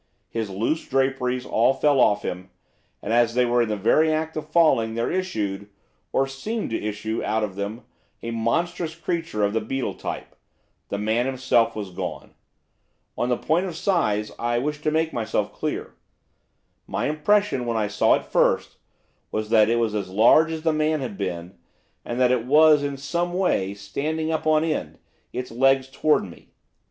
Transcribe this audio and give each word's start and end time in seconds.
His 0.29 0.49
loose 0.49 0.87
draperies 0.87 1.45
all 1.45 1.75
fell 1.75 1.99
off 1.99 2.23
him, 2.25 2.49
and, 3.03 3.13
as 3.13 3.35
they 3.35 3.45
were 3.45 3.61
in 3.61 3.69
the 3.69 3.75
very 3.77 4.11
act 4.11 4.35
of 4.35 4.49
falling, 4.49 4.95
there 4.95 5.11
issued, 5.11 5.69
or 6.11 6.23
there 6.23 6.29
seemed 6.29 6.71
to 6.71 6.83
issue 6.83 7.23
out 7.23 7.43
of 7.43 7.55
them, 7.55 7.83
a 8.23 8.31
monstrous 8.31 8.95
creature 8.95 9.43
of 9.43 9.53
the 9.53 9.61
beetle 9.61 9.93
tribe, 9.93 10.35
the 10.89 10.97
man 10.97 11.27
himself 11.27 11.75
was 11.75 11.91
gone. 11.91 12.33
On 13.15 13.29
the 13.29 13.37
point 13.37 13.67
of 13.67 13.75
size 13.75 14.31
I 14.39 14.57
wish 14.57 14.81
to 14.81 14.89
make 14.89 15.13
myself 15.13 15.53
clear. 15.53 15.93
My 16.87 17.07
impression, 17.07 17.67
when 17.67 17.77
I 17.77 17.87
saw 17.87 18.15
it 18.15 18.25
first, 18.25 18.77
was 19.31 19.51
that 19.51 19.69
it 19.69 19.75
was 19.75 19.93
as 19.93 20.09
large 20.09 20.51
as 20.51 20.63
the 20.63 20.73
man 20.73 21.01
had 21.01 21.15
been, 21.15 21.59
and 22.03 22.19
that 22.19 22.31
it 22.31 22.43
was, 22.47 22.81
in 22.81 22.97
some 22.97 23.35
way, 23.35 23.75
standing 23.75 24.31
up 24.31 24.47
on 24.47 24.63
end, 24.63 24.97
the 25.31 25.53
legs 25.53 25.87
towards 25.87 26.25
me. 26.25 26.49